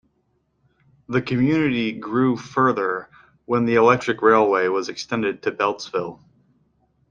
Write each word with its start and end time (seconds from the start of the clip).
The 1.09 1.21
community 1.21 1.91
grew 1.91 2.35
further 2.35 3.07
when 3.45 3.67
an 3.67 3.77
electric 3.77 4.23
railway 4.23 4.67
was 4.67 4.89
extended 4.89 5.43
to 5.43 5.51
Beltsville. 5.51 6.19